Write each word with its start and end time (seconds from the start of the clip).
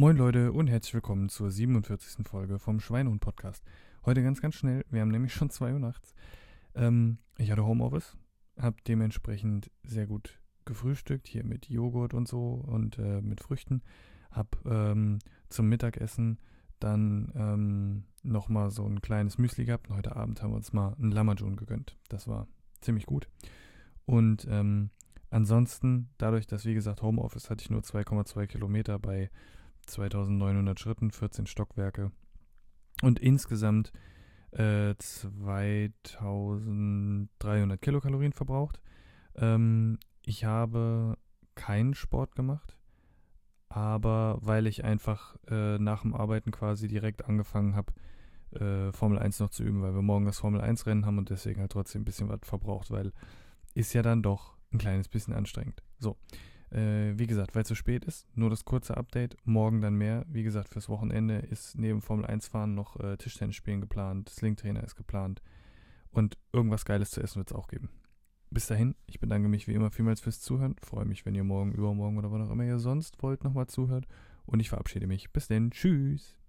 Moin 0.00 0.16
Leute 0.16 0.50
und 0.52 0.68
herzlich 0.68 0.94
willkommen 0.94 1.28
zur 1.28 1.50
47. 1.50 2.26
Folge 2.26 2.58
vom 2.58 2.80
Schweinehund 2.80 3.20
Podcast. 3.20 3.62
Heute 4.06 4.22
ganz, 4.22 4.40
ganz 4.40 4.54
schnell, 4.54 4.82
wir 4.88 5.02
haben 5.02 5.10
nämlich 5.10 5.34
schon 5.34 5.50
2 5.50 5.74
Uhr 5.74 5.78
nachts. 5.78 6.14
Ähm, 6.74 7.18
ich 7.36 7.50
hatte 7.50 7.66
Homeoffice, 7.66 8.16
habe 8.58 8.78
dementsprechend 8.88 9.70
sehr 9.82 10.06
gut 10.06 10.40
gefrühstückt, 10.64 11.28
hier 11.28 11.44
mit 11.44 11.68
Joghurt 11.68 12.14
und 12.14 12.26
so 12.26 12.64
und 12.66 12.96
äh, 12.96 13.20
mit 13.20 13.42
Früchten. 13.42 13.82
Habe 14.30 14.48
ähm, 14.64 15.18
zum 15.50 15.68
Mittagessen 15.68 16.38
dann 16.78 17.30
ähm, 17.34 18.04
nochmal 18.22 18.70
so 18.70 18.86
ein 18.86 19.02
kleines 19.02 19.36
Müsli 19.36 19.66
gehabt 19.66 19.90
und 19.90 19.96
heute 19.96 20.16
Abend 20.16 20.42
haben 20.42 20.52
wir 20.52 20.56
uns 20.56 20.72
mal 20.72 20.96
ein 20.98 21.10
Lamajun 21.10 21.56
gegönnt. 21.56 21.98
Das 22.08 22.26
war 22.26 22.48
ziemlich 22.80 23.04
gut. 23.04 23.28
Und 24.06 24.46
ähm, 24.48 24.88
ansonsten, 25.28 26.08
dadurch, 26.16 26.46
dass 26.46 26.64
wie 26.64 26.72
gesagt 26.72 27.02
Homeoffice 27.02 27.50
hatte 27.50 27.60
ich 27.64 27.68
nur 27.68 27.82
2,2 27.82 28.46
Kilometer 28.46 28.98
bei 28.98 29.28
2900 29.86 30.78
Schritten, 30.78 31.10
14 31.10 31.46
Stockwerke 31.46 32.12
und 33.02 33.18
insgesamt 33.18 33.92
äh, 34.52 34.94
2300 34.98 37.80
Kilokalorien 37.80 38.32
verbraucht. 38.32 38.80
Ähm, 39.36 39.98
ich 40.24 40.44
habe 40.44 41.16
keinen 41.54 41.94
Sport 41.94 42.34
gemacht, 42.34 42.76
aber 43.68 44.38
weil 44.42 44.66
ich 44.66 44.84
einfach 44.84 45.36
äh, 45.48 45.78
nach 45.78 46.02
dem 46.02 46.14
Arbeiten 46.14 46.50
quasi 46.50 46.88
direkt 46.88 47.24
angefangen 47.24 47.76
habe, 47.76 47.92
äh, 48.52 48.92
Formel 48.92 49.18
1 49.18 49.38
noch 49.40 49.50
zu 49.50 49.62
üben, 49.62 49.82
weil 49.82 49.94
wir 49.94 50.02
morgen 50.02 50.24
das 50.24 50.40
Formel 50.40 50.60
1 50.60 50.86
Rennen 50.86 51.06
haben 51.06 51.18
und 51.18 51.30
deswegen 51.30 51.60
halt 51.60 51.72
trotzdem 51.72 52.02
ein 52.02 52.04
bisschen 52.04 52.28
was 52.28 52.40
verbraucht, 52.42 52.90
weil 52.90 53.12
ist 53.74 53.92
ja 53.92 54.02
dann 54.02 54.22
doch 54.22 54.56
ein 54.72 54.78
kleines 54.78 55.08
bisschen 55.08 55.34
anstrengend. 55.34 55.82
So, 55.98 56.16
äh, 56.70 57.18
wie 57.18 57.26
gesagt, 57.26 57.54
weil 57.54 57.62
es 57.62 57.68
zu 57.68 57.74
spät 57.74 58.04
ist, 58.04 58.26
nur 58.36 58.50
das 58.50 58.64
kurze 58.64 58.96
Update. 58.96 59.36
Morgen 59.44 59.80
dann 59.80 59.94
mehr. 59.94 60.24
Wie 60.28 60.42
gesagt, 60.42 60.68
fürs 60.68 60.88
Wochenende 60.88 61.38
ist 61.38 61.76
neben 61.76 62.02
Formel 62.02 62.26
1 62.26 62.48
fahren 62.48 62.74
noch 62.74 62.98
äh, 63.00 63.16
Tischtennis 63.16 63.56
spielen 63.56 63.80
geplant, 63.80 64.28
Slingtrainer 64.28 64.84
ist 64.84 64.96
geplant 64.96 65.42
und 66.10 66.38
irgendwas 66.52 66.84
Geiles 66.84 67.10
zu 67.10 67.20
essen 67.22 67.36
wird 67.36 67.50
es 67.50 67.56
auch 67.56 67.68
geben. 67.68 67.90
Bis 68.50 68.66
dahin, 68.66 68.96
ich 69.06 69.20
bedanke 69.20 69.48
mich 69.48 69.68
wie 69.68 69.74
immer 69.74 69.92
vielmals 69.92 70.20
fürs 70.20 70.40
Zuhören. 70.40 70.74
Freue 70.82 71.04
mich, 71.04 71.24
wenn 71.24 71.36
ihr 71.36 71.44
morgen, 71.44 71.72
übermorgen 71.72 72.18
oder 72.18 72.32
wann 72.32 72.42
auch 72.42 72.50
immer 72.50 72.64
ihr 72.64 72.80
sonst 72.80 73.22
wollt, 73.22 73.44
nochmal 73.44 73.68
zuhört. 73.68 74.06
Und 74.44 74.58
ich 74.58 74.70
verabschiede 74.70 75.06
mich. 75.06 75.30
Bis 75.30 75.46
denn. 75.46 75.70
Tschüss. 75.70 76.39